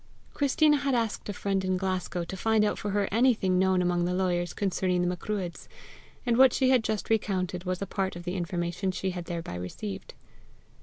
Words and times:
Christina 0.33 0.77
had 0.77 0.95
asked 0.95 1.29
a 1.29 1.31
friend 1.31 1.63
in 1.63 1.77
Glasgow 1.77 2.23
to 2.23 2.35
find 2.35 2.65
out 2.65 2.79
for 2.79 2.89
her 2.89 3.07
anything 3.11 3.59
known 3.59 3.83
among 3.83 4.05
the 4.05 4.15
lawyers 4.15 4.51
concerning 4.51 5.03
the 5.03 5.07
Macruadhs, 5.07 5.67
and 6.25 6.37
what 6.37 6.53
she 6.53 6.71
had 6.71 6.83
just 6.83 7.11
recounted 7.11 7.65
was 7.65 7.83
a 7.83 7.85
part 7.85 8.15
of 8.15 8.23
the 8.23 8.35
information 8.35 8.89
she 8.89 9.11
had 9.11 9.25
thereby 9.25 9.53
received. 9.53 10.15